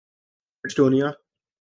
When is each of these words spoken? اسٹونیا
اسٹونیا 0.63 1.07